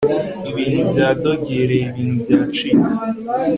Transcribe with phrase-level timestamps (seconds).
[0.49, 2.97] ibintu byadogereye ibintu byacitse